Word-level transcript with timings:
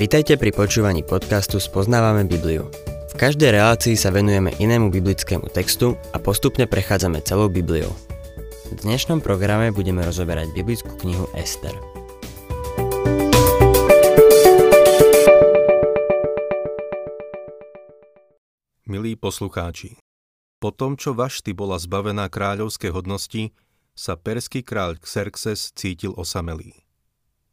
Vitajte 0.00 0.40
pri 0.40 0.48
počúvaní 0.48 1.04
podcastu 1.04 1.60
Spoznávame 1.60 2.24
Bibliu. 2.24 2.72
V 3.12 3.14
každej 3.20 3.52
relácii 3.52 4.00
sa 4.00 4.08
venujeme 4.08 4.48
inému 4.56 4.88
biblickému 4.88 5.52
textu 5.52 5.92
a 6.16 6.16
postupne 6.16 6.64
prechádzame 6.64 7.20
celou 7.20 7.52
Bibliou. 7.52 7.92
V 8.72 8.80
dnešnom 8.80 9.20
programe 9.20 9.68
budeme 9.68 10.00
rozoberať 10.00 10.56
biblickú 10.56 10.88
knihu 11.04 11.28
Ester. 11.36 11.76
Milí 18.88 19.20
poslucháči, 19.20 20.00
po 20.64 20.72
tom, 20.72 20.96
čo 20.96 21.12
Vašty 21.12 21.52
bola 21.52 21.76
zbavená 21.76 22.32
kráľovskej 22.32 22.88
hodnosti, 22.88 23.52
sa 23.92 24.16
perský 24.16 24.64
kráľ 24.64 24.96
Xerxes 24.96 25.76
cítil 25.76 26.16
osamelý. 26.16 26.88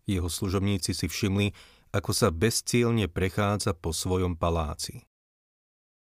Jeho 0.07 0.31
služobníci 0.31 0.95
si 0.95 1.11
všimli, 1.11 1.51
ako 1.97 2.13
sa 2.13 2.29
bezcielne 2.29 3.09
prechádza 3.09 3.73
po 3.73 3.89
svojom 3.89 4.37
paláci. 4.37 5.01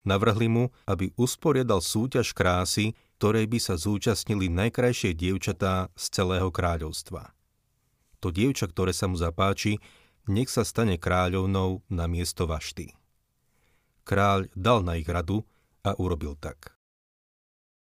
Navrhli 0.08 0.48
mu, 0.48 0.72
aby 0.88 1.12
usporiadal 1.20 1.84
súťaž 1.84 2.32
krásy, 2.32 2.96
ktorej 3.20 3.52
by 3.52 3.60
sa 3.60 3.76
zúčastnili 3.76 4.48
najkrajšie 4.48 5.12
dievčatá 5.16 5.92
z 5.96 6.06
celého 6.12 6.48
kráľovstva. 6.52 7.36
To 8.24 8.32
dievča, 8.32 8.72
ktoré 8.72 8.96
sa 8.96 9.12
mu 9.12 9.20
zapáči, 9.20 9.84
nech 10.28 10.48
sa 10.48 10.64
stane 10.64 10.96
kráľovnou 10.96 11.84
na 11.92 12.08
miesto 12.08 12.48
Vašty. 12.48 12.96
Kráľ 14.08 14.52
dal 14.56 14.84
na 14.84 15.00
ich 15.00 15.08
radu 15.08 15.44
a 15.84 15.96
urobil 16.00 16.40
tak. 16.40 16.76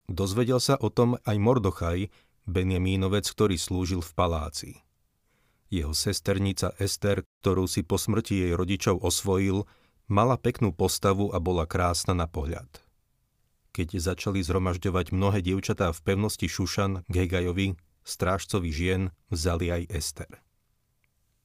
Dozvedel 0.08 0.60
sa 0.60 0.76
o 0.80 0.88
tom 0.88 1.20
aj 1.24 1.36
Mordochaj, 1.36 2.08
Benjamínovec, 2.48 3.28
ktorý 3.28 3.56
slúžil 3.60 4.00
v 4.00 4.12
paláci. 4.16 4.70
Jeho 5.70 5.94
sesternica 5.94 6.74
Ester, 6.82 7.22
ktorú 7.40 7.70
si 7.70 7.86
po 7.86 7.94
smrti 7.94 8.42
jej 8.42 8.52
rodičov 8.58 8.98
osvojil, 9.06 9.70
mala 10.10 10.34
peknú 10.34 10.74
postavu 10.74 11.30
a 11.30 11.38
bola 11.38 11.64
krásna 11.70 12.10
na 12.10 12.26
pohľad. 12.26 12.66
Keď 13.70 14.02
začali 14.02 14.42
zhromažďovať 14.42 15.14
mnohé 15.14 15.46
dievčatá 15.46 15.94
v 15.94 16.02
pevnosti 16.02 16.50
Šušan 16.50 17.06
k 17.06 17.14
Hegajovi, 17.14 17.78
strážcovi 18.02 18.70
žien, 18.74 19.14
vzali 19.30 19.70
aj 19.70 19.82
Ester. 19.94 20.32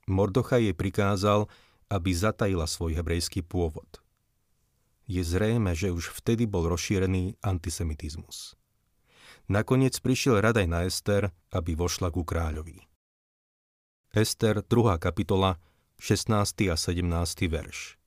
Mordocha 0.10 0.58
jej 0.58 0.74
prikázal, 0.74 1.46
aby 1.94 2.10
zatajila 2.10 2.66
svoj 2.66 2.98
hebrejský 2.98 3.46
pôvod. 3.46 4.02
Je 5.06 5.22
zrejme, 5.22 5.78
že 5.78 5.94
už 5.94 6.18
vtedy 6.18 6.50
bol 6.50 6.66
rozšírený 6.66 7.38
antisemitizmus. 7.46 8.58
Nakoniec 9.46 9.94
prišiel 10.02 10.42
rad 10.42 10.58
aj 10.58 10.66
na 10.66 10.90
Ester, 10.90 11.30
aby 11.54 11.78
vošla 11.78 12.10
ku 12.10 12.26
kráľovi. 12.26 12.95
Ester, 14.16 14.64
2. 14.64 14.96
kapitola, 14.96 15.60
16. 16.00 16.72
a 16.72 16.80
17. 16.80 17.52
verš. 17.52 18.00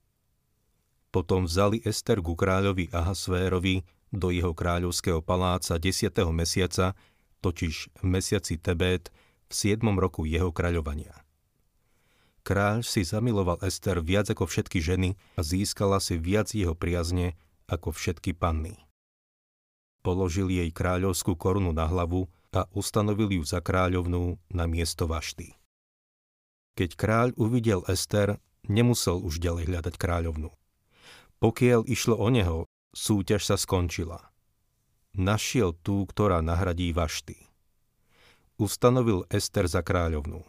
Potom 1.13 1.45
vzali 1.45 1.85
Ester 1.85 2.25
ku 2.25 2.33
kráľovi 2.33 2.89
Ahasvérovi 2.97 3.85
do 4.09 4.33
jeho 4.33 4.57
kráľovského 4.57 5.21
paláca 5.21 5.77
10. 5.77 6.09
mesiaca, 6.33 6.97
totiž 7.45 7.93
v 8.01 8.05
mesiaci 8.09 8.57
Tebet, 8.57 9.13
v 9.49 9.77
7. 9.77 9.85
roku 10.01 10.25
jeho 10.25 10.49
kráľovania. 10.49 11.13
Kráľ 12.41 12.89
si 12.89 13.05
zamiloval 13.05 13.61
Ester 13.61 14.01
viac 14.01 14.33
ako 14.33 14.49
všetky 14.49 14.81
ženy 14.81 15.13
a 15.37 15.45
získala 15.45 16.01
si 16.01 16.17
viac 16.17 16.57
jeho 16.57 16.73
priazne 16.73 17.37
ako 17.69 17.93
všetky 17.93 18.33
panny. 18.33 18.81
Položil 20.01 20.49
jej 20.49 20.73
kráľovskú 20.73 21.37
korunu 21.37 21.77
na 21.77 21.85
hlavu 21.85 22.33
a 22.57 22.65
ustanovil 22.73 23.37
ju 23.37 23.45
za 23.45 23.61
kráľovnú 23.61 24.41
na 24.49 24.65
miesto 24.65 25.05
Vašty. 25.05 25.58
Keď 26.79 26.95
kráľ 26.95 27.29
uvidel 27.35 27.83
Ester, 27.91 28.39
nemusel 28.71 29.19
už 29.19 29.43
ďalej 29.43 29.67
hľadať 29.67 29.95
kráľovnu. 29.99 30.55
Pokiaľ 31.43 31.91
išlo 31.91 32.15
o 32.15 32.31
neho, 32.31 32.71
súťaž 32.95 33.43
sa 33.43 33.57
skončila. 33.59 34.31
Našiel 35.19 35.75
tú, 35.75 36.07
ktorá 36.07 36.39
nahradí 36.39 36.95
Vašty. 36.95 37.35
Ustanovil 38.63 39.27
Ester 39.27 39.67
za 39.67 39.83
kráľovnú. 39.83 40.47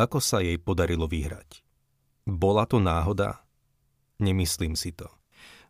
Ako 0.00 0.24
sa 0.24 0.40
jej 0.40 0.56
podarilo 0.56 1.04
vyhrať? 1.04 1.60
Bola 2.24 2.64
to 2.64 2.80
náhoda? 2.80 3.44
Nemyslím 4.16 4.80
si 4.80 4.96
to. 4.96 5.12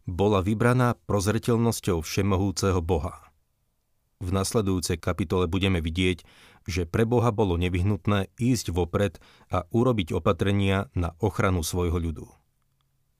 Bola 0.06 0.38
vybraná 0.38 0.94
prozreteľnosťou 1.10 1.98
všemohúceho 1.98 2.78
Boha. 2.78 3.26
V 4.22 4.30
nasledujúcej 4.30 5.02
kapitole 5.02 5.50
budeme 5.50 5.82
vidieť, 5.82 6.22
že 6.66 6.86
pre 6.86 7.02
Boha 7.08 7.34
bolo 7.34 7.58
nevyhnutné 7.58 8.32
ísť 8.38 8.74
vopred 8.74 9.18
a 9.50 9.66
urobiť 9.70 10.14
opatrenia 10.14 10.90
na 10.94 11.14
ochranu 11.18 11.66
svojho 11.66 11.98
ľudu. 11.98 12.26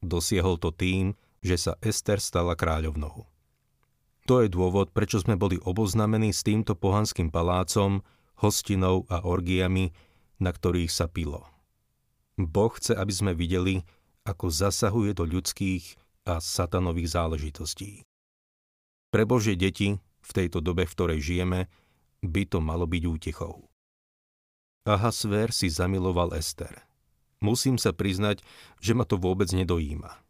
Dosiahol 0.02 0.58
to 0.58 0.74
tým, 0.74 1.14
že 1.42 1.58
sa 1.58 1.72
Ester 1.82 2.18
stala 2.18 2.54
kráľovnou. 2.54 3.26
To 4.30 4.34
je 4.38 4.48
dôvod, 4.50 4.94
prečo 4.94 5.18
sme 5.18 5.34
boli 5.34 5.58
oboznamení 5.58 6.30
s 6.30 6.46
týmto 6.46 6.78
pohanským 6.78 7.34
palácom, 7.34 8.06
hostinou 8.38 9.06
a 9.10 9.26
orgiami, 9.26 9.90
na 10.38 10.50
ktorých 10.54 10.90
sa 10.90 11.10
pilo. 11.10 11.46
Boh 12.38 12.70
chce, 12.70 12.94
aby 12.94 13.12
sme 13.14 13.32
videli, 13.34 13.82
ako 14.22 14.50
zasahuje 14.50 15.14
do 15.18 15.26
ľudských 15.26 15.98
a 16.30 16.38
satanových 16.38 17.18
záležitostí. 17.18 18.06
Pre 19.10 19.22
Božie 19.26 19.58
deti 19.58 19.98
v 19.98 20.30
tejto 20.30 20.62
dobe, 20.62 20.86
v 20.86 20.94
ktorej 20.94 21.18
žijeme, 21.18 21.66
by 22.22 22.46
to 22.46 22.62
malo 22.62 22.86
byť 22.86 23.02
útechou. 23.04 23.66
Ahasver 24.82 25.54
si 25.54 25.70
zamiloval 25.70 26.34
Ester. 26.34 26.82
Musím 27.42 27.78
sa 27.78 27.90
priznať, 27.90 28.42
že 28.78 28.94
ma 28.94 29.02
to 29.02 29.18
vôbec 29.18 29.50
nedojíma. 29.50 30.22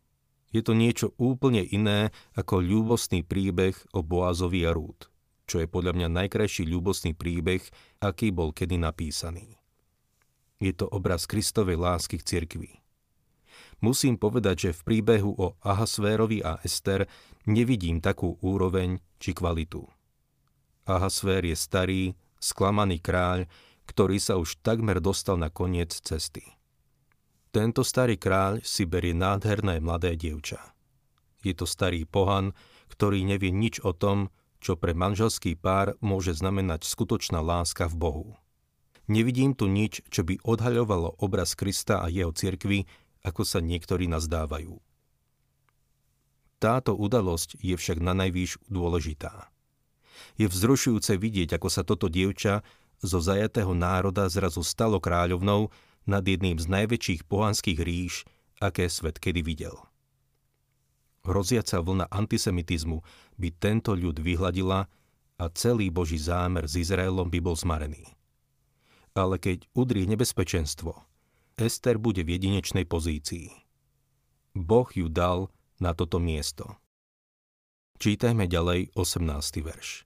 Je 0.53 0.61
to 0.61 0.77
niečo 0.77 1.17
úplne 1.17 1.65
iné 1.65 2.13
ako 2.37 2.61
ľúbostný 2.61 3.25
príbeh 3.25 3.73
o 3.97 4.05
Boazovi 4.05 4.69
a 4.69 4.73
Rút, 4.77 5.09
čo 5.49 5.61
je 5.61 5.69
podľa 5.69 5.97
mňa 5.97 6.09
najkrajší 6.13 6.69
ľúbostný 6.69 7.17
príbeh, 7.17 7.65
aký 8.05 8.29
bol 8.29 8.53
kedy 8.53 8.77
napísaný. 8.77 9.57
Je 10.61 10.73
to 10.77 10.85
obraz 10.89 11.25
Kristovej 11.25 11.81
lásky 11.81 12.21
k 12.21 12.29
cirkvi. 12.29 12.71
Musím 13.83 14.21
povedať, 14.21 14.69
že 14.69 14.77
v 14.77 14.85
príbehu 14.85 15.33
o 15.35 15.57
Ahasvérovi 15.65 16.45
a 16.45 16.61
Ester 16.63 17.09
nevidím 17.49 17.99
takú 17.99 18.39
úroveň 18.45 19.01
či 19.19 19.35
kvalitu. 19.35 19.89
Ahasvér 20.89 21.47
je 21.47 21.57
starý, 21.57 22.03
sklamaný 22.43 22.99
kráľ, 22.99 23.47
ktorý 23.87 24.19
sa 24.19 24.39
už 24.39 24.59
takmer 24.63 24.99
dostal 24.99 25.39
na 25.39 25.51
koniec 25.51 25.95
cesty. 25.95 26.43
Tento 27.53 27.85
starý 27.85 28.17
kráľ 28.17 28.65
si 28.65 28.89
berie 28.89 29.13
nádherné 29.13 29.79
mladé 29.79 30.17
dievča. 30.17 30.73
Je 31.45 31.53
to 31.53 31.69
starý 31.69 32.09
pohan, 32.09 32.57
ktorý 32.89 33.23
nevie 33.23 33.53
nič 33.53 33.83
o 33.85 33.93
tom, 33.93 34.33
čo 34.63 34.79
pre 34.79 34.95
manželský 34.95 35.59
pár 35.59 35.99
môže 35.99 36.39
znamenať 36.39 36.87
skutočná 36.87 37.43
láska 37.43 37.91
v 37.91 37.99
Bohu. 37.99 38.27
Nevidím 39.11 39.53
tu 39.53 39.67
nič, 39.67 40.01
čo 40.09 40.23
by 40.23 40.39
odhaľovalo 40.47 41.19
obraz 41.19 41.59
Krista 41.59 42.01
a 42.01 42.07
jeho 42.07 42.31
cirkvi 42.31 42.87
ako 43.23 43.43
sa 43.47 43.63
niektorí 43.63 44.11
nazdávajú. 44.11 44.79
Táto 46.59 46.95
udalosť 46.95 47.59
je 47.59 47.75
však 47.75 47.99
na 47.99 48.15
najvýš 48.15 48.63
dôležitá. 48.71 49.51
Je 50.37 50.47
vzrušujúce 50.49 51.17
vidieť, 51.19 51.57
ako 51.57 51.69
sa 51.69 51.83
toto 51.83 52.09
dievča 52.09 52.65
zo 53.03 53.19
zajatého 53.19 53.75
národa 53.75 54.31
zrazu 54.31 54.63
stalo 54.63 55.03
kráľovnou 55.03 55.69
nad 56.07 56.23
jedným 56.23 56.59
z 56.59 56.67
najväčších 56.71 57.27
pohanských 57.27 57.79
ríš, 57.83 58.27
aké 58.63 58.87
svet 58.87 59.19
kedy 59.19 59.43
videl. 59.43 59.75
Hroziaca 61.23 61.79
vlna 61.79 62.11
antisemitizmu 62.11 62.99
by 63.39 63.49
tento 63.55 63.95
ľud 63.95 64.19
vyhladila 64.19 64.91
a 65.39 65.45
celý 65.55 65.91
Boží 65.91 66.19
zámer 66.19 66.67
s 66.67 66.79
Izraelom 66.79 67.31
by 67.31 67.39
bol 67.39 67.55
zmarený. 67.55 68.07
Ale 69.15 69.39
keď 69.39 69.67
udrie 69.75 70.07
nebezpečenstvo, 70.11 70.99
Ester 71.59 72.01
bude 72.01 72.27
v 72.27 72.39
jedinečnej 72.39 72.89
pozícii. 72.89 73.55
Boh 74.57 74.89
ju 74.91 75.07
dal 75.07 75.53
na 75.79 75.95
toto 75.95 76.19
miesto. 76.19 76.82
Čítajme 78.03 78.51
ďalej 78.51 78.99
18. 78.99 79.63
verš. 79.63 80.03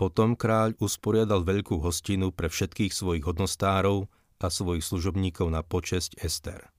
Potom 0.00 0.32
kráľ 0.32 0.72
usporiadal 0.80 1.44
veľkú 1.44 1.84
hostinu 1.84 2.32
pre 2.32 2.48
všetkých 2.48 2.96
svojich 2.96 3.28
hodnostárov 3.28 4.08
a 4.40 4.48
svojich 4.48 4.80
služobníkov 4.80 5.52
na 5.52 5.60
počesť 5.60 6.16
Ester. 6.16 6.72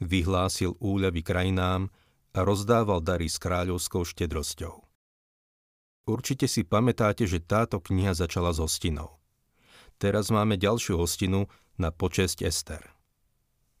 Vyhlásil 0.00 0.72
úľavy 0.80 1.20
krajinám 1.20 1.92
a 2.32 2.40
rozdával 2.48 3.04
dary 3.04 3.28
s 3.28 3.36
kráľovskou 3.36 4.08
štedrosťou. 4.08 4.88
Určite 6.08 6.48
si 6.48 6.64
pamätáte, 6.64 7.28
že 7.28 7.44
táto 7.44 7.76
kniha 7.76 8.16
začala 8.16 8.56
s 8.56 8.58
hostinou. 8.64 9.20
Teraz 10.00 10.32
máme 10.32 10.56
ďalšiu 10.56 10.96
hostinu 10.96 11.44
na 11.76 11.92
počesť 11.92 12.40
Ester. 12.40 12.88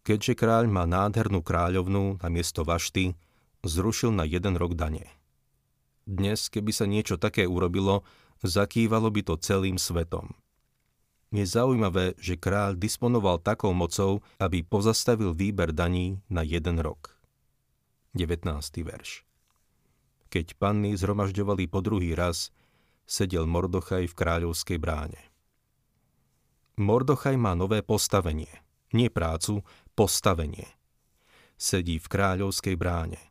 Keďže 0.04 0.36
kráľ 0.36 0.68
má 0.68 0.84
nádhernú 0.84 1.40
kráľovnú 1.40 2.20
na 2.20 2.28
miesto 2.28 2.60
Vašty, 2.60 3.16
zrušil 3.64 4.12
na 4.12 4.28
jeden 4.28 4.60
rok 4.60 4.76
dane. 4.76 5.19
Dnes, 6.08 6.48
keby 6.48 6.72
sa 6.72 6.88
niečo 6.88 7.20
také 7.20 7.44
urobilo, 7.44 8.04
zakývalo 8.40 9.12
by 9.12 9.20
to 9.24 9.34
celým 9.40 9.76
svetom. 9.76 10.32
Je 11.30 11.46
zaujímavé, 11.46 12.18
že 12.18 12.34
kráľ 12.34 12.74
disponoval 12.74 13.38
takou 13.38 13.70
mocou, 13.70 14.18
aby 14.42 14.66
pozastavil 14.66 15.30
výber 15.30 15.70
daní 15.70 16.18
na 16.26 16.42
jeden 16.42 16.82
rok. 16.82 17.14
19. 18.18 18.50
verš 18.82 19.22
Keď 20.26 20.58
panny 20.58 20.98
zhromažďovali 20.98 21.70
po 21.70 21.78
druhý 21.78 22.18
raz, 22.18 22.50
sedel 23.06 23.46
Mordochaj 23.46 24.10
v 24.10 24.14
kráľovskej 24.18 24.78
bráne. 24.82 25.22
Mordochaj 26.74 27.38
má 27.38 27.54
nové 27.54 27.86
postavenie. 27.86 28.50
Nie 28.90 29.06
prácu, 29.06 29.62
postavenie. 29.94 30.66
Sedí 31.54 32.02
v 32.02 32.10
kráľovskej 32.10 32.74
bráne. 32.74 33.22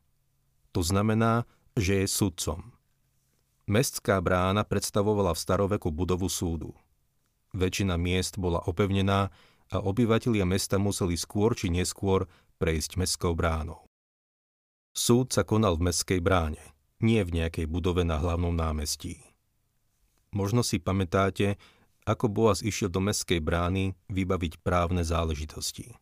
To 0.71 0.79
znamená, 0.79 1.43
že 1.79 2.03
je 2.03 2.07
sudcom. 2.07 2.75
Mestská 3.69 4.19
brána 4.19 4.65
predstavovala 4.65 5.33
v 5.33 5.41
staroveku 5.41 5.89
budovu 5.93 6.27
súdu. 6.27 6.75
Väčšina 7.53 7.97
miest 7.97 8.37
bola 8.37 8.61
opevnená 8.65 9.29
a 9.69 9.77
obyvatelia 9.81 10.45
mesta 10.45 10.81
museli 10.81 11.17
skôr 11.17 11.53
či 11.53 11.69
neskôr 11.69 12.25
prejsť 12.57 12.97
mestskou 12.97 13.33
bránou. 13.33 13.85
Súd 14.93 15.31
sa 15.31 15.45
konal 15.45 15.77
v 15.77 15.89
mestskej 15.89 16.19
bráne, 16.19 16.61
nie 16.99 17.21
v 17.21 17.41
nejakej 17.41 17.69
budove 17.69 18.01
na 18.03 18.17
hlavnom 18.17 18.51
námestí. 18.51 19.21
Možno 20.33 20.61
si 20.65 20.81
pamätáte, 20.81 21.57
ako 22.09 22.25
Boaz 22.29 22.65
išiel 22.65 22.89
do 22.89 23.01
mestskej 23.01 23.37
brány 23.41 23.93
vybaviť 24.09 24.65
právne 24.65 25.05
záležitosti. 25.05 25.93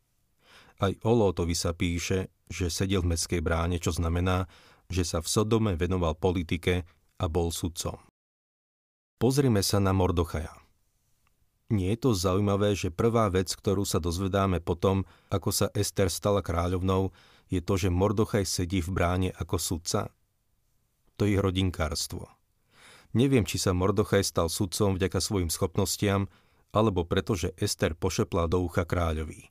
Aj 0.80 0.94
o 1.03 1.12
Lótovi 1.12 1.57
sa 1.57 1.75
píše, 1.75 2.31
že 2.47 2.71
sedel 2.71 3.03
v 3.03 3.15
mestskej 3.15 3.44
bráne, 3.44 3.75
čo 3.81 3.91
znamená, 3.91 4.47
že 4.87 5.03
sa 5.03 5.19
v 5.19 5.27
Sodome 5.27 5.73
venoval 5.75 6.15
politike 6.15 6.87
a 7.19 7.25
bol 7.27 7.51
sudcom. 7.51 7.99
Pozrime 9.17 9.65
sa 9.65 9.81
na 9.81 9.91
Mordochaja. 9.91 10.53
Nie 11.67 11.97
je 11.97 11.99
to 12.07 12.11
zaujímavé, 12.15 12.77
že 12.79 12.93
prvá 12.93 13.27
vec, 13.27 13.51
ktorú 13.51 13.83
sa 13.83 13.99
dozvedáme 13.99 14.63
potom, 14.63 15.03
ako 15.27 15.49
sa 15.51 15.67
Ester 15.75 16.07
stala 16.07 16.39
kráľovnou, 16.39 17.11
je 17.51 17.59
to, 17.59 17.75
že 17.75 17.91
Mordochaj 17.91 18.47
sedí 18.47 18.79
v 18.79 18.93
bráne 18.93 19.29
ako 19.35 19.59
sudca? 19.59 20.11
To 21.19 21.27
je 21.27 21.35
rodinkárstvo. 21.35 22.29
Neviem, 23.17 23.43
či 23.43 23.59
sa 23.59 23.75
Mordochaj 23.75 24.23
stal 24.23 24.47
sudcom 24.47 24.95
vďaka 24.95 25.19
svojim 25.19 25.51
schopnostiam, 25.51 26.31
alebo 26.71 27.03
preto, 27.03 27.33
že 27.33 27.55
Ester 27.57 27.95
pošepla 27.95 28.47
do 28.47 28.63
ucha 28.63 28.85
kráľovi. 28.85 29.49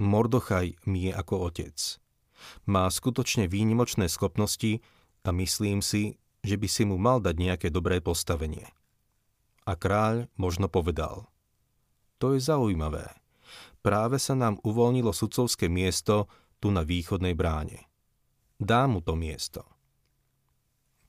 Mordochaj 0.00 0.86
mi 0.88 1.10
je 1.10 1.12
ako 1.12 1.50
otec. 1.50 1.76
Má 2.66 2.88
skutočne 2.90 3.46
výnimočné 3.46 4.08
schopnosti 4.08 4.80
a 5.24 5.32
myslím 5.32 5.80
si, 5.80 6.20
že 6.44 6.60
by 6.60 6.68
si 6.68 6.82
mu 6.84 7.00
mal 7.00 7.20
dať 7.24 7.36
nejaké 7.36 7.68
dobré 7.72 8.00
postavenie. 8.04 8.68
A 9.64 9.72
kráľ 9.76 10.28
možno 10.36 10.68
povedal– 10.68 11.24
to 12.24 12.32
je 12.32 12.40
zaujímavé. 12.40 13.04
Práve 13.84 14.16
sa 14.16 14.32
nám 14.32 14.56
uvoľnilo 14.64 15.12
sudcovské 15.12 15.68
miesto 15.68 16.30
tu 16.56 16.72
na 16.72 16.80
východnej 16.80 17.36
bráne. 17.36 17.84
Dá 18.56 18.88
mu 18.88 19.04
to 19.04 19.12
miesto. 19.12 19.66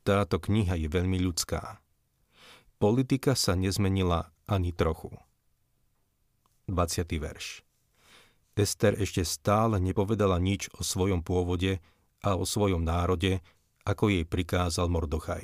Táto 0.04 0.44
kniha 0.44 0.76
je 0.76 0.92
veľmi 0.92 1.18
ľudská. 1.24 1.80
Politika 2.76 3.32
sa 3.34 3.56
nezmenila 3.56 4.28
ani 4.46 4.76
trochu. 4.76 5.16
20. 6.68 7.08
verš 7.16 7.65
Ester 8.56 8.96
ešte 8.96 9.28
stále 9.28 9.84
nepovedala 9.84 10.40
nič 10.40 10.72
o 10.80 10.82
svojom 10.82 11.20
pôvode 11.20 11.84
a 12.24 12.40
o 12.40 12.48
svojom 12.48 12.88
národe, 12.88 13.44
ako 13.84 14.08
jej 14.08 14.24
prikázal 14.24 14.88
Mordochaj. 14.88 15.44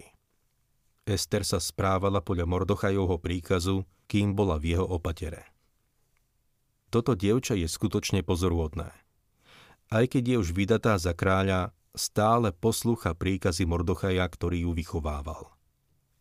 Ester 1.03 1.43
sa 1.43 1.59
správala 1.59 2.23
podľa 2.23 2.47
Mordochajovho 2.47 3.19
príkazu, 3.19 3.83
kým 4.07 4.31
bola 4.31 4.55
v 4.55 4.79
jeho 4.79 4.87
opatere. 4.87 5.43
Toto 6.87 7.15
dievča 7.15 7.59
je 7.59 7.67
skutočne 7.67 8.23
pozorúhodné. 8.23 8.91
Aj 9.91 10.05
keď 10.07 10.23
je 10.23 10.35
už 10.39 10.49
vydatá 10.55 10.95
za 10.95 11.11
kráľa, 11.11 11.75
stále 11.91 12.55
poslúcha 12.55 13.11
príkazy 13.11 13.67
Mordochaja, 13.67 14.23
ktorý 14.23 14.67
ju 14.67 14.71
vychovával. 14.71 15.51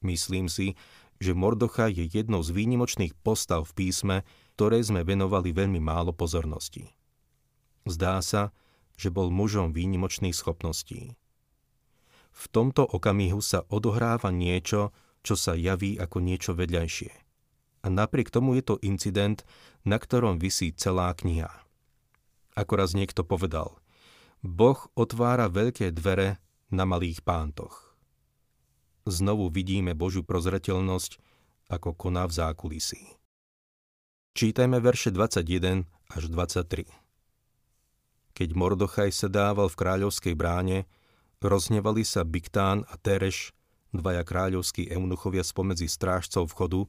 Myslím 0.02 0.50
si, 0.50 0.74
že 1.22 1.36
Mordocha 1.36 1.86
je 1.86 2.08
jednou 2.08 2.42
z 2.42 2.50
výnimočných 2.50 3.14
postav 3.22 3.68
v 3.68 3.72
písme, 3.78 4.16
ktoré 4.60 4.84
sme 4.84 5.00
venovali 5.08 5.56
veľmi 5.56 5.80
málo 5.80 6.12
pozornosti. 6.12 6.92
Zdá 7.88 8.20
sa, 8.20 8.52
že 9.00 9.08
bol 9.08 9.32
mužom 9.32 9.72
výnimočných 9.72 10.36
schopností. 10.36 11.16
V 12.28 12.44
tomto 12.52 12.84
okamihu 12.84 13.40
sa 13.40 13.64
odohráva 13.72 14.28
niečo, 14.28 14.92
čo 15.24 15.32
sa 15.32 15.56
javí 15.56 15.96
ako 15.96 16.20
niečo 16.20 16.52
vedľajšie– 16.52 17.08
a 17.80 17.86
napriek 17.88 18.28
tomu 18.28 18.60
je 18.60 18.64
to 18.64 18.76
incident, 18.84 19.44
na 19.88 19.96
ktorom 19.96 20.36
visí 20.36 20.72
celá 20.76 21.16
kniha. 21.16 21.48
Ako 22.52 22.76
raz 22.76 22.92
niekto 22.92 23.24
povedal, 23.24 23.80
Boh 24.44 24.76
otvára 24.92 25.48
veľké 25.48 25.88
dvere 25.96 26.40
na 26.68 26.84
malých 26.84 27.24
pántoch. 27.24 27.96
Znovu 29.08 29.48
vidíme 29.48 29.96
Božiu 29.96 30.20
prozretelnosť, 30.20 31.16
ako 31.72 31.96
koná 31.96 32.28
v 32.28 32.36
zákulisí. 32.36 33.19
Čítajme 34.30 34.78
verše 34.78 35.10
21 35.10 35.90
až 36.06 36.22
23. 36.30 36.86
Keď 38.30 38.48
Mordochaj 38.54 39.10
sedával 39.10 39.66
v 39.66 39.74
kráľovskej 39.74 40.38
bráne, 40.38 40.86
roznevali 41.42 42.06
sa 42.06 42.22
Biktán 42.22 42.86
a 42.86 42.94
Tereš, 42.94 43.50
dvaja 43.90 44.22
kráľovskí 44.22 44.86
eunuchovia 44.86 45.42
spomedzi 45.42 45.90
strážcov 45.90 46.46
vchodu, 46.54 46.86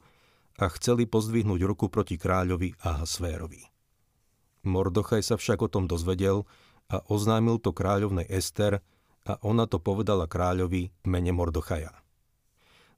a 0.60 0.68
chceli 0.78 1.08
pozdvihnúť 1.08 1.60
ruku 1.64 1.90
proti 1.90 2.20
kráľovi 2.20 2.78
Ahasvérovi. 2.84 3.66
Mordochaj 4.62 5.24
sa 5.24 5.34
však 5.34 5.64
o 5.64 5.68
tom 5.68 5.90
dozvedel 5.90 6.46
a 6.92 7.02
oznámil 7.08 7.58
to 7.58 7.74
kráľovnej 7.74 8.28
Ester 8.30 8.84
a 9.26 9.32
ona 9.42 9.66
to 9.66 9.82
povedala 9.82 10.30
kráľovi 10.30 10.94
mene 11.08 11.32
Mordochaja. 11.34 11.90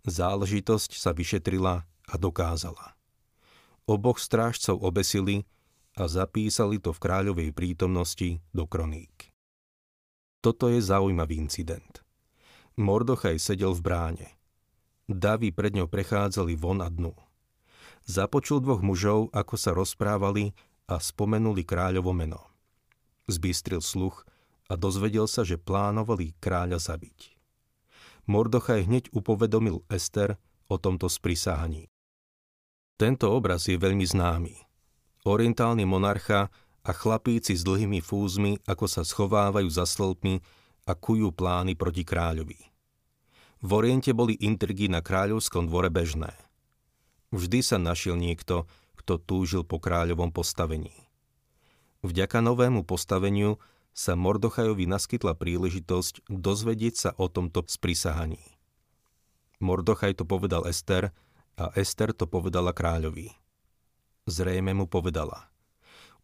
Záležitosť 0.05 1.01
sa 1.01 1.17
vyšetrila 1.17 1.87
a 1.87 2.15
dokázala. 2.21 2.94
Oboch 3.85 4.17
strážcov 4.17 4.81
obesili 4.81 5.45
a 5.95 6.09
zapísali 6.09 6.81
to 6.81 6.91
v 6.91 7.03
kráľovej 7.03 7.51
prítomnosti 7.53 8.41
do 8.51 8.65
kroník. 8.65 9.31
Toto 10.41 10.69
je 10.69 10.81
zaujímavý 10.81 11.41
incident. 11.41 12.05
Mordochaj 12.75 13.39
sedel 13.39 13.73
v 13.77 13.85
bráne. 13.85 14.29
Davy 15.05 15.53
pred 15.53 15.77
ňou 15.77 15.87
prechádzali 15.87 16.57
von 16.57 16.81
a 16.81 16.89
dnu 16.89 17.15
započul 18.05 18.61
dvoch 18.61 18.85
mužov, 18.85 19.33
ako 19.33 19.55
sa 19.57 19.73
rozprávali 19.73 20.53
a 20.89 21.01
spomenuli 21.01 21.65
kráľovo 21.65 22.13
meno. 22.13 22.41
Zbystril 23.25 23.81
sluch 23.81 24.29
a 24.69 24.77
dozvedel 24.77 25.25
sa, 25.25 25.45
že 25.45 25.57
plánovali 25.57 26.37
kráľa 26.41 26.81
zabiť. 26.81 27.37
Mordochaj 28.29 28.89
hneď 28.89 29.05
upovedomil 29.13 29.85
Ester 29.89 30.37
o 30.69 30.77
tomto 30.81 31.09
sprisáhaní. 31.09 31.89
Tento 32.95 33.27
obraz 33.35 33.67
je 33.67 33.75
veľmi 33.75 34.07
známy. 34.07 34.55
Orientálny 35.27 35.83
monarcha 35.89 36.53
a 36.85 36.91
chlapíci 36.93 37.57
s 37.57 37.65
dlhými 37.65 37.99
fúzmi, 38.05 38.61
ako 38.69 38.87
sa 38.87 39.03
schovávajú 39.03 39.69
za 39.73 39.89
stĺpmi 39.89 40.41
a 40.85 40.93
kujú 40.93 41.33
plány 41.33 41.75
proti 41.75 42.05
kráľovi. 42.07 42.61
V 43.65 43.71
Oriente 43.73 44.13
boli 44.13 44.37
intrigy 44.45 44.93
na 44.93 45.01
kráľovskom 45.01 45.67
dvore 45.67 45.89
bežné– 45.89 46.33
Vždy 47.35 47.67
sa 47.67 47.83
našiel 47.83 48.15
niekto, 48.15 48.71
kto 48.95 49.19
túžil 49.19 49.67
po 49.67 49.83
kráľovom 49.83 50.31
postavení. 50.31 50.95
Vďaka 52.07 52.39
novému 52.39 52.87
postaveniu 52.87 53.59
sa 53.91 54.15
Mordochajovi 54.15 54.87
naskytla 54.87 55.35
príležitosť 55.35 56.31
dozvedieť 56.31 56.95
sa 56.95 57.11
o 57.19 57.27
tomto 57.27 57.67
sprisahaní. 57.67 58.39
Mordochaj 59.59 60.23
to 60.23 60.23
povedal 60.23 60.63
Ester 60.63 61.11
a 61.55 61.71
Ester 61.79 62.11
to 62.11 62.27
povedala 62.27 62.75
kráľovi. 62.75 63.31
Zrejme 64.25 64.73
mu 64.73 64.89
povedala. 64.89 65.53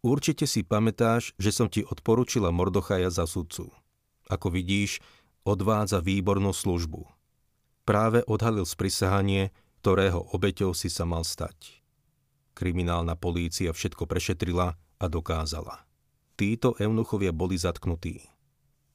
Určite 0.00 0.49
si 0.49 0.64
pamätáš, 0.64 1.37
že 1.37 1.52
som 1.52 1.68
ti 1.68 1.84
odporučila 1.84 2.49
Mordochaja 2.49 3.12
za 3.12 3.28
sudcu. 3.28 3.68
Ako 4.32 4.49
vidíš, 4.49 5.04
odvádza 5.44 6.00
výbornú 6.00 6.56
službu. 6.56 7.04
Práve 7.84 8.25
odhalil 8.25 8.64
sprisahanie, 8.64 9.52
ktorého 9.84 10.32
obeťou 10.32 10.72
si 10.72 10.88
sa 10.88 11.04
mal 11.04 11.25
stať. 11.25 11.80
Kriminálna 12.56 13.16
polícia 13.16 13.72
všetko 13.72 14.08
prešetrila 14.08 14.76
a 14.76 15.04
dokázala. 15.08 15.84
Títo 16.37 16.76
eunuchovia 16.80 17.32
boli 17.37 17.56
zatknutí. 17.56 18.25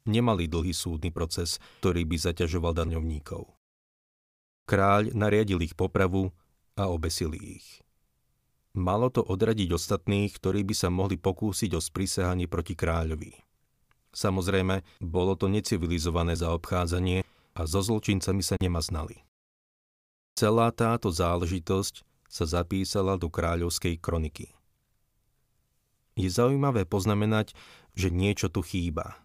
Nemali 0.06 0.46
dlhý 0.46 0.74
súdny 0.74 1.10
proces, 1.10 1.58
ktorý 1.82 2.06
by 2.06 2.18
zaťažoval 2.18 2.78
daňovníkov. 2.78 3.55
Kráľ 4.66 5.14
nariadil 5.14 5.62
ich 5.62 5.78
popravu 5.78 6.34
a 6.74 6.90
obesili 6.90 7.62
ich. 7.62 7.86
Malo 8.76 9.08
to 9.08 9.24
odradiť 9.24 9.72
ostatných, 9.72 10.36
ktorí 10.36 10.68
by 10.68 10.76
sa 10.76 10.92
mohli 10.92 11.16
pokúsiť 11.16 11.72
o 11.78 11.82
sprisahanie 11.82 12.52
proti 12.52 12.76
kráľovi. 12.76 13.32
Samozrejme, 14.12 14.84
bolo 15.00 15.40
to 15.40 15.48
necivilizované 15.48 16.36
zaobchádzanie 16.36 17.24
a 17.56 17.62
so 17.64 17.80
zločincami 17.80 18.44
sa 18.44 18.60
nemaznali. 18.60 19.24
Celá 20.36 20.68
táto 20.76 21.08
záležitosť 21.08 22.04
sa 22.28 22.44
zapísala 22.44 23.16
do 23.16 23.32
kráľovskej 23.32 23.96
kroniky. 24.04 24.52
Je 26.20 26.28
zaujímavé 26.28 26.84
poznamenať, 26.84 27.56
že 27.96 28.12
niečo 28.12 28.52
tu 28.52 28.60
chýba. 28.60 29.20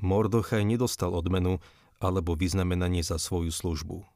Mordochaj 0.00 0.64
nedostal 0.64 1.12
odmenu 1.12 1.60
alebo 2.00 2.36
vyznamenanie 2.36 3.04
za 3.04 3.20
svoju 3.20 3.52
službu. 3.52 4.13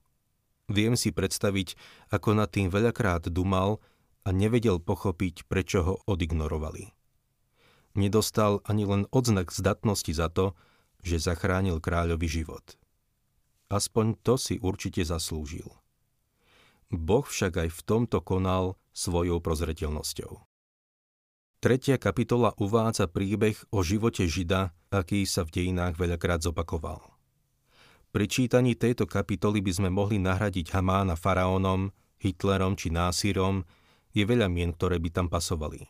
Viem 0.69 1.01
si 1.01 1.11
predstaviť, 1.11 1.75
ako 2.13 2.37
nad 2.37 2.53
tým 2.53 2.69
veľakrát 2.69 3.33
dumal 3.33 3.81
a 4.25 4.31
nevedel 4.31 4.77
pochopiť, 4.79 5.49
prečo 5.49 5.81
ho 5.81 5.95
odignorovali. 6.05 6.93
Nedostal 7.97 8.61
ani 8.69 8.85
len 8.85 9.09
odznak 9.09 9.49
zdatnosti 9.49 10.13
za 10.13 10.29
to, 10.29 10.53
že 11.01 11.25
zachránil 11.25 11.81
kráľovi 11.81 12.29
život. 12.29 12.77
Aspoň 13.73 14.21
to 14.21 14.37
si 14.37 14.61
určite 14.61 15.01
zaslúžil. 15.05 15.73
Boh 16.89 17.25
však 17.25 17.65
aj 17.65 17.69
v 17.69 17.81
tomto 17.85 18.25
konal 18.25 18.81
svojou 18.97 19.41
prozretelnosťou. 19.45 20.41
Tretia 21.59 21.99
kapitola 21.99 22.55
uvádza 22.55 23.11
príbeh 23.11 23.59
o 23.75 23.83
živote 23.83 24.31
Žida, 24.31 24.71
aký 24.95 25.27
sa 25.27 25.43
v 25.43 25.59
dejinách 25.59 25.99
veľakrát 25.99 26.39
zopakoval. 26.39 27.18
Pri 28.19 28.27
čítaní 28.27 28.75
tejto 28.75 29.07
kapitoly 29.07 29.63
by 29.63 29.71
sme 29.79 29.95
mohli 29.95 30.19
nahradiť 30.19 30.75
Hamána 30.75 31.15
faraónom, 31.15 31.95
Hitlerom 32.19 32.75
či 32.75 32.91
Násírom, 32.91 33.63
je 34.11 34.27
veľa 34.27 34.51
mien, 34.51 34.75
ktoré 34.75 34.99
by 34.99 35.07
tam 35.15 35.31
pasovali. 35.31 35.87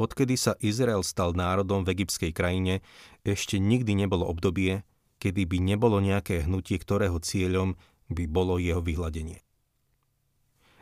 Odkedy 0.00 0.40
sa 0.40 0.56
Izrael 0.64 1.04
stal 1.04 1.36
národom 1.36 1.84
v 1.84 1.92
egyptskej 1.92 2.32
krajine, 2.32 2.80
ešte 3.20 3.60
nikdy 3.60 4.00
nebolo 4.00 4.24
obdobie, 4.32 4.80
kedy 5.20 5.44
by 5.44 5.60
nebolo 5.60 6.00
nejaké 6.00 6.48
hnutie, 6.48 6.80
ktorého 6.80 7.20
cieľom 7.20 7.76
by 8.08 8.24
bolo 8.24 8.56
jeho 8.56 8.80
vyhľadenie. 8.80 9.44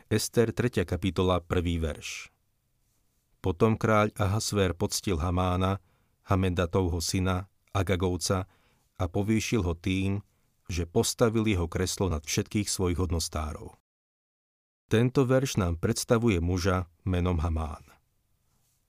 Ester 0.07 0.55
3. 0.55 0.87
kapitola 0.87 1.43
1. 1.43 1.83
verš 1.83 2.31
Potom 3.43 3.75
kráľ 3.75 4.15
Ahasver 4.15 4.71
poctil 4.71 5.19
Hamána, 5.19 5.83
Hamedatovho 6.31 7.03
syna, 7.03 7.51
Agagovca 7.75 8.47
a 8.95 9.03
povýšil 9.03 9.67
ho 9.67 9.75
tým, 9.75 10.23
že 10.69 10.85
postavil 10.85 11.49
jeho 11.49 11.65
kreslo 11.65 12.07
nad 12.13 12.21
všetkých 12.21 12.69
svojich 12.69 13.01
hodnostárov. 13.01 13.73
Tento 14.89 15.25
verš 15.25 15.57
nám 15.57 15.81
predstavuje 15.81 16.37
muža 16.37 16.85
menom 17.03 17.41
Hamán 17.41 17.89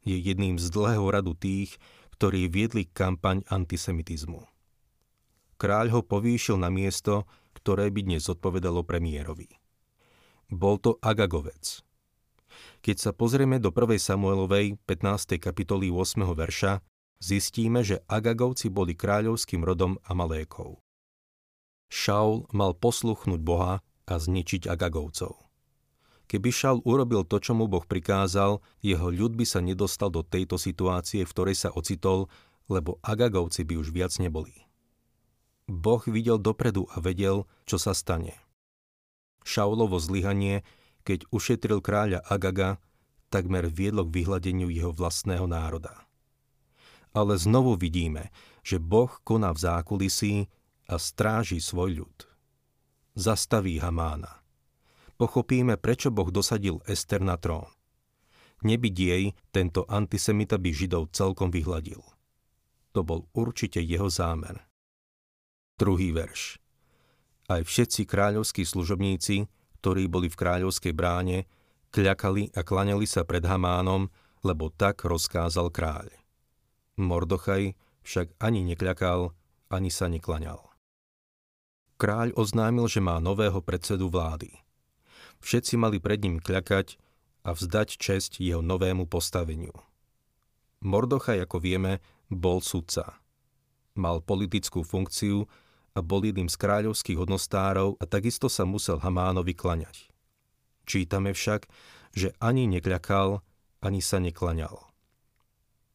je 0.04 0.16
jedným 0.16 0.56
z 0.56 0.72
dlhého 0.72 1.04
radu 1.08 1.36
tých, 1.36 1.76
ktorí 2.16 2.48
viedli 2.48 2.88
kampaň 2.88 3.44
antisemitizmu. 3.48 4.44
Kráľ 5.60 5.86
ho 5.92 6.00
povýšil 6.00 6.56
na 6.56 6.72
miesto, 6.72 7.28
ktoré 7.52 7.92
by 7.92 8.00
dnes 8.04 8.28
odpovedalo 8.28 8.84
premiérovi. 8.84 9.48
Bol 10.48 10.80
to 10.80 10.96
Agagovec. 11.04 11.84
Keď 12.80 12.96
sa 12.96 13.12
pozrieme 13.12 13.60
do 13.60 13.68
1. 13.68 14.00
Samuelovej 14.00 14.80
15. 14.88 15.36
kapitoly 15.36 15.92
8. 15.92 16.24
verša, 16.32 16.80
zistíme, 17.20 17.84
že 17.84 18.00
Agagovci 18.08 18.72
boli 18.72 18.96
kráľovským 18.96 19.60
rodom 19.60 20.00
Amalékov. 20.08 20.80
Šaul 21.90 22.46
mal 22.54 22.72
posluchnúť 22.78 23.42
Boha 23.42 23.82
a 24.06 24.14
zničiť 24.14 24.70
Agagovcov. 24.70 25.50
Keby 26.30 26.50
Šal 26.54 26.78
urobil 26.86 27.26
to, 27.26 27.42
čo 27.42 27.58
mu 27.58 27.66
Boh 27.66 27.82
prikázal, 27.82 28.62
jeho 28.78 29.10
ľud 29.10 29.34
by 29.34 29.42
sa 29.42 29.58
nedostal 29.58 30.14
do 30.14 30.22
tejto 30.22 30.62
situácie, 30.62 31.26
v 31.26 31.32
ktorej 31.34 31.58
sa 31.58 31.74
ocitol, 31.74 32.30
lebo 32.70 33.02
Agagovci 33.02 33.66
by 33.66 33.74
už 33.82 33.90
viac 33.90 34.14
neboli. 34.22 34.54
Boh 35.66 35.98
videl 36.06 36.38
dopredu 36.38 36.86
a 36.94 37.02
vedel, 37.02 37.50
čo 37.66 37.82
sa 37.82 37.98
stane. 37.98 38.38
Šaulovo 39.42 39.98
zlyhanie, 39.98 40.62
keď 41.02 41.26
ušetril 41.34 41.82
kráľa 41.82 42.22
Agaga, 42.22 42.78
takmer 43.26 43.66
viedlo 43.66 44.06
k 44.06 44.22
vyhľadeniu 44.22 44.70
jeho 44.70 44.94
vlastného 44.94 45.50
národa. 45.50 46.06
Ale 47.10 47.34
znovu 47.34 47.74
vidíme, 47.74 48.30
že 48.62 48.78
Boh 48.78 49.10
koná 49.26 49.50
v 49.50 49.62
zákulisí 49.66 50.34
a 50.90 50.98
stráži 50.98 51.62
svoj 51.62 52.02
ľud. 52.02 52.18
Zastaví 53.14 53.78
Hamána 53.78 54.40
pochopíme, 55.20 55.76
prečo 55.76 56.08
Boh 56.08 56.32
dosadil 56.32 56.80
Ester 56.88 57.20
na 57.20 57.36
trón. 57.36 57.68
Nebyť 58.64 58.96
jej, 58.96 59.24
tento 59.52 59.84
antisemita 59.84 60.56
by 60.56 60.70
Židov 60.72 61.12
celkom 61.12 61.52
vyhľadil. 61.52 62.00
To 62.96 63.00
bol 63.04 63.28
určite 63.36 63.84
jeho 63.84 64.08
zámer. 64.08 64.64
Druhý 65.76 66.16
verš. 66.16 66.56
Aj 67.52 67.60
všetci 67.60 68.08
kráľovskí 68.08 68.64
služobníci, 68.64 69.44
ktorí 69.80 70.08
boli 70.08 70.32
v 70.32 70.40
kráľovskej 70.40 70.92
bráne, 70.96 71.44
kľakali 71.92 72.52
a 72.56 72.60
klaňali 72.64 73.04
sa 73.04 73.24
pred 73.24 73.44
Hamánom, 73.44 74.08
lebo 74.40 74.72
tak 74.72 75.04
rozkázal 75.04 75.72
kráľ. 75.72 76.12
Mordochaj 77.00 77.76
však 78.04 78.36
ani 78.40 78.64
nekľakal, 78.72 79.32
ani 79.72 79.88
sa 79.88 80.08
neklaňal. 80.08 80.69
Kráľ 82.00 82.32
oznámil, 82.32 82.88
že 82.88 83.04
má 83.04 83.20
nového 83.20 83.60
predsedu 83.60 84.08
vlády– 84.08 84.48
Všetci 85.40 85.80
mali 85.80 85.98
pred 85.98 86.20
ním 86.20 86.36
kľakať 86.38 87.00
a 87.48 87.56
vzdať 87.56 87.96
česť 87.96 88.44
jeho 88.44 88.60
novému 88.60 89.08
postaveniu. 89.08 89.72
Mordochaj, 90.84 91.44
ako 91.44 91.56
vieme, 91.60 92.04
bol 92.28 92.60
sudca. 92.60 93.20
Mal 93.96 94.20
politickú 94.20 94.84
funkciu 94.84 95.48
a 95.96 95.98
bol 96.04 96.24
jedným 96.24 96.48
z 96.48 96.56
kráľovských 96.56 97.18
hodnostárov 97.18 97.96
a 97.98 98.04
takisto 98.04 98.52
sa 98.52 98.68
musel 98.68 99.00
Hamánovi 99.00 99.56
klaňať. 99.56 100.12
Čítame 100.84 101.32
však, 101.32 101.66
že 102.12 102.32
ani 102.40 102.68
nekľakal, 102.68 103.40
ani 103.80 104.00
sa 104.04 104.20
neklaňal. 104.20 104.76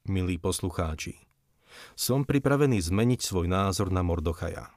Milí 0.05 0.37
poslucháči, 0.37 1.17
som 1.97 2.25
pripravený 2.25 2.81
zmeniť 2.81 3.19
svoj 3.25 3.49
názor 3.49 3.89
na 3.89 4.05
Mordochaja. 4.05 4.69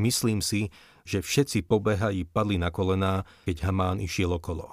Myslím 0.00 0.40
si, 0.40 0.72
že 1.04 1.20
všetci 1.20 1.68
pobehají 1.68 2.24
padli 2.24 2.56
na 2.56 2.72
kolená, 2.72 3.28
keď 3.44 3.68
Hamán 3.68 4.00
išiel 4.00 4.32
okolo. 4.38 4.72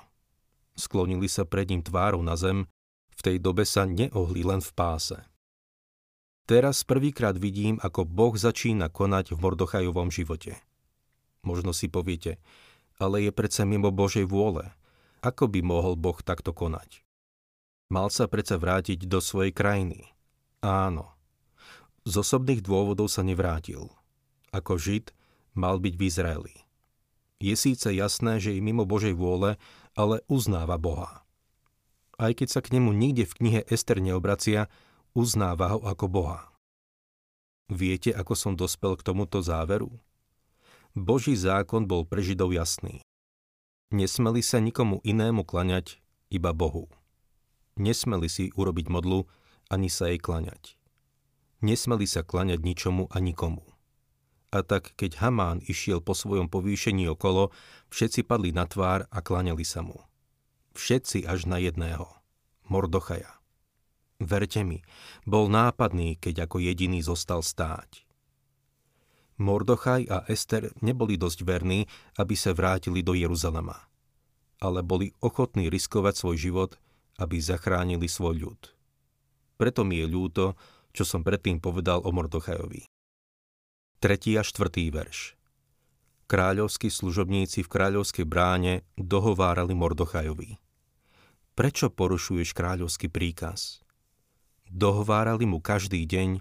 Sklonili 0.80 1.28
sa 1.28 1.44
pred 1.44 1.68
ním 1.68 1.84
tvárou 1.84 2.24
na 2.24 2.40
zem, 2.40 2.70
v 3.20 3.22
tej 3.22 3.38
dobe 3.44 3.68
sa 3.68 3.84
neohli 3.84 4.48
len 4.48 4.64
v 4.64 4.72
páse. 4.72 5.20
Teraz 6.48 6.88
prvýkrát 6.88 7.36
vidím, 7.36 7.78
ako 7.84 8.08
Boh 8.08 8.34
začína 8.34 8.88
konať 8.88 9.36
v 9.36 9.42
Mordochajovom 9.44 10.10
živote. 10.10 10.56
Možno 11.44 11.76
si 11.76 11.92
poviete, 11.92 12.40
ale 12.98 13.28
je 13.28 13.32
predsa 13.36 13.68
mimo 13.68 13.92
Božej 13.92 14.24
vôle. 14.24 14.72
Ako 15.20 15.52
by 15.52 15.60
mohol 15.60 16.00
Boh 16.00 16.16
takto 16.24 16.56
konať? 16.56 17.04
Mal 17.92 18.08
sa 18.08 18.32
predsa 18.32 18.56
vrátiť 18.56 19.04
do 19.04 19.20
svojej 19.20 19.52
krajiny. 19.52 20.16
Áno. 20.64 21.12
Z 22.08 22.24
osobných 22.24 22.64
dôvodov 22.64 23.12
sa 23.12 23.22
nevrátil 23.22 23.92
ako 24.56 24.80
Žid, 24.80 25.12
mal 25.58 25.78
byť 25.78 25.94
v 25.96 26.06
Izraeli. 26.06 26.56
Je 27.40 27.56
síce 27.56 27.88
jasné, 27.88 28.44
že 28.44 28.52
je 28.52 28.62
mimo 28.62 28.84
Božej 28.84 29.16
vôle, 29.16 29.56
ale 29.96 30.20
uznáva 30.28 30.76
Boha. 30.76 31.24
Aj 32.20 32.36
keď 32.36 32.48
sa 32.52 32.60
k 32.60 32.76
nemu 32.76 32.92
nikde 32.92 33.24
v 33.24 33.36
knihe 33.40 33.62
Ester 33.72 34.04
neobracia, 34.04 34.68
uznáva 35.16 35.72
ho 35.76 35.80
ako 35.88 36.06
Boha. 36.12 36.52
Viete, 37.72 38.12
ako 38.12 38.34
som 38.36 38.54
dospel 38.60 39.00
k 39.00 39.06
tomuto 39.06 39.40
záveru? 39.40 39.94
Boží 40.98 41.38
zákon 41.38 41.86
bol 41.86 42.04
pre 42.04 42.26
Židov 42.26 42.52
jasný. 42.52 43.06
Nesmeli 43.94 44.42
sa 44.42 44.58
nikomu 44.58 45.00
inému 45.06 45.46
klaňať, 45.46 46.02
iba 46.34 46.50
Bohu. 46.52 46.90
Nesmeli 47.78 48.28
si 48.28 48.52
urobiť 48.52 48.90
modlu, 48.90 49.30
ani 49.70 49.88
sa 49.88 50.10
jej 50.10 50.18
klaňať. 50.18 50.76
Nesmeli 51.62 52.10
sa 52.10 52.26
klaňať 52.26 52.60
ničomu 52.66 53.06
a 53.14 53.18
nikomu. 53.22 53.69
A 54.50 54.66
tak, 54.66 54.98
keď 54.98 55.22
Hamán 55.22 55.62
išiel 55.62 56.02
po 56.02 56.18
svojom 56.18 56.50
povýšení 56.50 57.06
okolo, 57.14 57.54
všetci 57.94 58.26
padli 58.26 58.50
na 58.50 58.66
tvár 58.66 59.06
a 59.14 59.22
kláňali 59.22 59.62
sa 59.62 59.86
mu. 59.86 60.02
Všetci 60.74 61.30
až 61.30 61.46
na 61.46 61.62
jedného. 61.62 62.10
Mordochaja. 62.66 63.38
Verte 64.20 64.66
mi, 64.66 64.84
bol 65.24 65.48
nápadný, 65.48 66.18
keď 66.18 66.50
ako 66.50 66.60
jediný 66.60 67.00
zostal 67.00 67.46
stáť. 67.46 68.04
Mordochaj 69.40 70.12
a 70.12 70.28
Ester 70.28 70.76
neboli 70.84 71.16
dosť 71.16 71.48
verní, 71.48 71.88
aby 72.20 72.36
sa 72.36 72.52
vrátili 72.52 73.00
do 73.00 73.16
Jeruzalema. 73.16 73.88
Ale 74.60 74.84
boli 74.84 75.16
ochotní 75.24 75.72
riskovať 75.72 76.20
svoj 76.20 76.36
život, 76.36 76.72
aby 77.16 77.40
zachránili 77.40 78.12
svoj 78.12 78.36
ľud. 78.44 78.62
Preto 79.56 79.88
mi 79.88 80.04
je 80.04 80.08
ľúto, 80.12 80.60
čo 80.92 81.08
som 81.08 81.24
predtým 81.24 81.64
povedal 81.64 82.04
o 82.04 82.12
Mordochajovi. 82.12 82.99
3. 84.00 84.40
a 84.40 84.48
4. 84.48 84.96
verš. 84.96 85.36
Kráľovskí 86.32 86.88
služobníci 86.88 87.68
v 87.68 87.72
kráľovskej 87.76 88.24
bráne 88.24 88.88
dohovárali 88.96 89.76
Mordochajovi. 89.76 90.56
Prečo 91.52 91.92
porušuješ 91.92 92.56
kráľovský 92.56 93.12
príkaz? 93.12 93.84
Dohovárali 94.72 95.44
mu 95.44 95.60
každý 95.60 96.08
deň, 96.08 96.40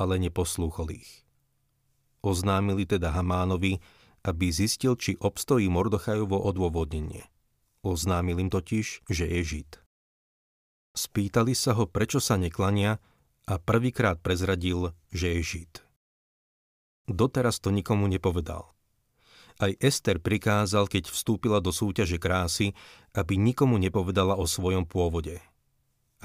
ale 0.00 0.16
neposlúchol 0.16 0.96
ich. 0.96 1.28
Oznámili 2.24 2.88
teda 2.88 3.12
Hamánovi, 3.12 3.84
aby 4.24 4.48
zistil, 4.48 4.96
či 4.96 5.20
obstojí 5.20 5.68
Mordochajovo 5.68 6.40
odôvodnenie. 6.40 7.28
Oznámil 7.84 8.40
im 8.40 8.48
totiž, 8.48 9.04
že 9.12 9.28
je 9.28 9.40
Žid. 9.44 9.70
Spýtali 10.96 11.52
sa 11.52 11.76
ho, 11.76 11.84
prečo 11.84 12.16
sa 12.16 12.40
neklania 12.40 12.96
a 13.44 13.60
prvýkrát 13.60 14.24
prezradil, 14.24 14.96
že 15.12 15.36
je 15.36 15.42
Žid. 15.44 15.83
Doteraz 17.04 17.60
to 17.60 17.68
nikomu 17.68 18.08
nepovedal. 18.08 18.72
Aj 19.60 19.70
Ester 19.78 20.18
prikázal, 20.18 20.90
keď 20.90 21.12
vstúpila 21.12 21.60
do 21.60 21.70
súťaže 21.70 22.18
krásy, 22.18 22.74
aby 23.14 23.38
nikomu 23.38 23.78
nepovedala 23.78 24.34
o 24.34 24.48
svojom 24.48 24.82
pôvode. 24.88 25.38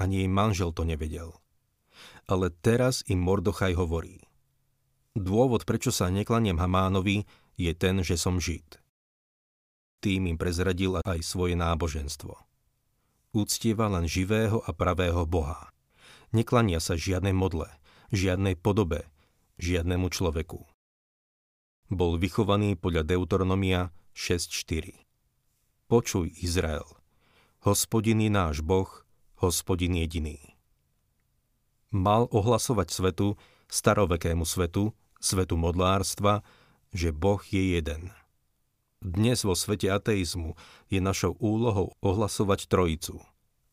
Ani 0.00 0.24
jej 0.24 0.30
manžel 0.30 0.72
to 0.72 0.82
nevedel. 0.82 1.38
Ale 2.26 2.48
teraz 2.48 3.04
im 3.06 3.20
Mordochaj 3.20 3.76
hovorí. 3.76 4.24
Dôvod, 5.12 5.68
prečo 5.68 5.92
sa 5.92 6.08
neklaniem 6.08 6.56
Hamánovi, 6.56 7.28
je 7.60 7.72
ten, 7.76 8.00
že 8.00 8.16
som 8.16 8.40
Žid. 8.40 8.80
Tým 10.00 10.32
im 10.32 10.40
prezradil 10.40 10.96
aj 11.04 11.20
svoje 11.20 11.60
náboženstvo. 11.60 12.34
Úctieva 13.36 13.92
len 13.92 14.08
živého 14.08 14.64
a 14.64 14.72
pravého 14.72 15.28
Boha. 15.28 15.70
Neklania 16.32 16.80
sa 16.80 16.96
žiadnej 16.96 17.36
modle, 17.36 17.68
žiadnej 18.10 18.56
podobe, 18.56 19.06
žiadnemu 19.60 20.08
človeku 20.08 20.69
bol 21.90 22.14
vychovaný 22.16 22.78
podľa 22.78 23.02
Deuteronomia 23.02 23.90
6.4. 24.14 24.94
Počuj, 25.90 26.30
Izrael, 26.38 26.86
hospodin 27.66 28.22
je 28.22 28.30
náš 28.30 28.62
Boh, 28.62 28.86
hospodin 29.42 29.98
jediný. 29.98 30.38
Mal 31.90 32.30
ohlasovať 32.30 32.94
svetu, 32.94 33.34
starovekému 33.66 34.46
svetu, 34.46 34.94
svetu 35.18 35.58
modlárstva, 35.58 36.46
že 36.94 37.10
Boh 37.10 37.42
je 37.42 37.74
jeden. 37.74 38.14
Dnes 39.02 39.42
vo 39.42 39.58
svete 39.58 39.90
ateizmu 39.90 40.54
je 40.86 41.02
našou 41.02 41.34
úlohou 41.42 41.98
ohlasovať 41.98 42.70
Trojicu, 42.70 43.18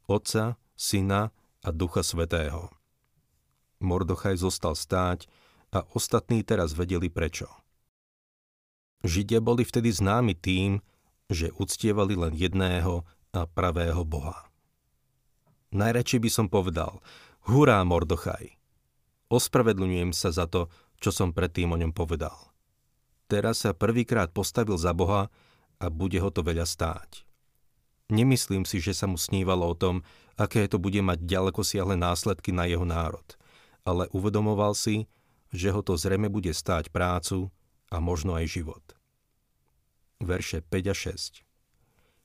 Otca, 0.09 0.57
Syna 0.74 1.29
a 1.62 1.69
Ducha 1.69 2.01
Svetého. 2.01 2.74
Mordochaj 3.77 4.41
zostal 4.41 4.74
stáť 4.74 5.29
a 5.69 5.86
ostatní 5.93 6.41
teraz 6.41 6.74
vedeli 6.74 7.13
prečo. 7.13 7.66
Židia 9.06 9.44
boli 9.44 9.62
vtedy 9.62 9.94
známi 9.94 10.34
tým, 10.34 10.82
že 11.27 11.54
uctievali 11.60 12.16
len 12.16 12.34
jedného 12.34 13.04
a 13.36 13.46
pravého 13.46 14.01
Boha. 14.08 14.48
Najradšej 15.75 16.20
by 16.24 16.30
som 16.32 16.48
povedal, 16.48 17.04
hurá 17.51 17.84
Mordochaj. 17.84 18.56
Ospravedlňujem 19.27 20.16
sa 20.16 20.32
za 20.32 20.48
to, 20.48 20.72
čo 21.04 21.12
som 21.12 21.36
predtým 21.36 21.75
o 21.75 21.77
ňom 21.77 21.92
povedal. 21.92 22.36
Teraz 23.27 23.68
sa 23.68 23.75
prvýkrát 23.75 24.32
postavil 24.32 24.80
za 24.80 24.96
Boha 24.96 25.27
a 25.77 25.86
bude 25.92 26.18
ho 26.24 26.32
to 26.32 26.39
veľa 26.42 26.63
stáť. 26.63 27.27
Nemyslím 28.08 28.63
si, 28.63 28.80
že 28.80 28.96
sa 28.96 29.04
mu 29.04 29.20
snívalo 29.20 29.68
o 29.68 29.75
tom, 29.75 30.00
aké 30.39 30.63
to 30.72 30.80
bude 30.80 31.04
mať 31.04 31.27
ďaleko 31.27 31.60
siahle 31.60 32.00
následky 32.00 32.56
na 32.56 32.63
jeho 32.63 32.88
národ, 32.88 33.36
ale 33.84 34.08
uvedomoval 34.16 34.72
si, 34.80 35.12
že 35.51 35.75
ho 35.75 35.84
to 35.84 36.00
zrejme 36.00 36.32
bude 36.32 36.56
stáť 36.56 36.88
prácu 36.88 37.51
a 37.91 37.98
možno 38.03 38.36
aj 38.36 38.46
život. 38.51 38.84
Verše 40.17 40.65
5 40.65 40.91
a 40.91 40.96
6 40.96 41.48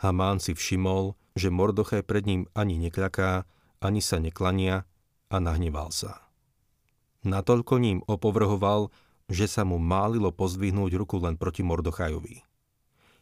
Hamán 0.03 0.43
si 0.43 0.57
všimol, 0.57 1.15
že 1.39 1.53
Mordochaj 1.53 2.03
pred 2.03 2.27
ním 2.27 2.43
ani 2.59 2.77
nekľaká, 2.83 3.47
ani 3.79 4.01
sa 4.03 4.19
neklania 4.19 4.83
a 5.31 5.37
nahneval 5.39 5.95
sa. 5.95 6.27
Natoľko 7.23 7.75
ním 7.79 7.99
opovrhoval, 8.11 8.91
že 9.31 9.47
sa 9.47 9.63
mu 9.63 9.79
málilo 9.79 10.35
pozdvihnúť 10.35 10.93
ruku 10.99 11.23
len 11.23 11.39
proti 11.39 11.63
Mordochajovi. 11.63 12.43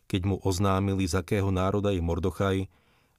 Keď 0.08 0.20
mu 0.26 0.36
oznámili, 0.40 1.04
z 1.06 1.20
akého 1.20 1.52
národa 1.52 1.92
je 1.92 2.02
Mordochaj, 2.02 2.66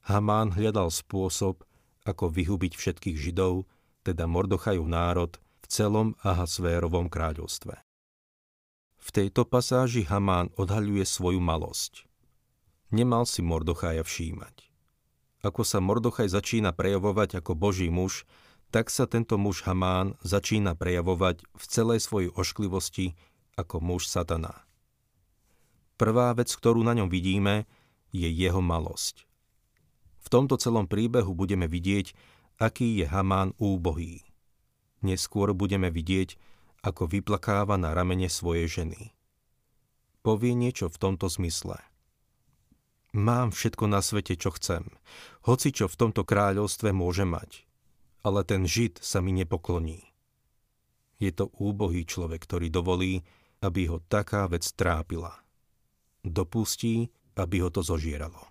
Hamán 0.10 0.51
hľadal 0.58 0.90
spôsob, 0.90 1.62
ako 2.04 2.34
vyhubiť 2.34 2.74
všetkých 2.74 3.16
Židov, 3.16 3.70
teda 4.01 4.25
Mordochajov 4.25 4.90
národ, 4.90 5.32
v 5.62 5.66
celom 5.70 6.18
Ahasvérovom 6.25 7.07
kráľovstve. 7.07 7.91
V 9.01 9.09
tejto 9.09 9.50
pasáži 9.50 10.05
Hamán 10.05 10.53
odhaľuje 10.61 11.01
svoju 11.09 11.42
malosť. 11.42 12.05
Nemal 12.94 13.25
si 13.25 13.42
Mordochaja 13.42 14.05
všímať. 14.05 14.70
Ako 15.42 15.66
sa 15.66 15.81
Mordochaj 15.81 16.29
začína 16.29 16.70
prejavovať 16.70 17.42
ako 17.42 17.57
Boží 17.57 17.90
muž, 17.90 18.29
tak 18.70 18.94
sa 18.94 19.09
tento 19.09 19.42
muž 19.42 19.66
Hamán 19.66 20.14
začína 20.22 20.77
prejavovať 20.77 21.42
v 21.44 21.64
celej 21.66 22.05
svojej 22.05 22.29
ošklivosti 22.29 23.18
ako 23.57 23.81
muž 23.81 24.05
satana. 24.05 24.70
Prvá 25.98 26.29
vec, 26.37 26.53
ktorú 26.53 26.85
na 26.85 26.94
ňom 26.94 27.09
vidíme, 27.09 27.66
je 28.14 28.29
jeho 28.29 28.61
malosť. 28.61 29.25
V 30.22 30.27
tomto 30.29 30.61
celom 30.61 30.85
príbehu 30.85 31.33
budeme 31.33 31.66
vidieť, 31.66 32.14
aký 32.61 33.01
je 33.01 33.05
Hamán 33.09 33.57
úbohý. 33.57 34.22
Neskôr 35.01 35.57
budeme 35.57 35.90
vidieť, 35.90 36.37
ako 36.81 37.09
vyplakáva 37.09 37.77
na 37.77 37.94
ramene 37.94 38.29
svojej 38.29 38.67
ženy. 38.70 39.13
Povie 40.22 40.53
niečo 40.53 40.89
v 40.89 40.98
tomto 40.98 41.29
zmysle. 41.29 41.81
Mám 43.11 43.51
všetko 43.51 43.89
na 43.89 44.00
svete, 44.00 44.37
čo 44.37 44.53
chcem, 44.55 44.87
hoci 45.46 45.74
čo 45.74 45.89
v 45.89 45.98
tomto 45.98 46.24
kráľovstve 46.24 46.94
môže 46.94 47.25
mať, 47.25 47.65
ale 48.22 48.46
ten 48.46 48.70
žid 48.70 49.01
sa 49.01 49.20
mi 49.20 49.33
nepokloní. 49.33 50.11
Je 51.22 51.29
to 51.29 51.53
úbohý 51.57 52.05
človek, 52.05 52.41
ktorý 52.46 52.74
dovolí, 52.74 53.22
aby 53.61 53.85
ho 53.89 54.01
taká 54.01 54.50
vec 54.50 54.65
trápila. 54.74 55.37
Dopustí, 56.25 57.13
aby 57.37 57.61
ho 57.61 57.70
to 57.70 57.85
zožieralo. 57.85 58.50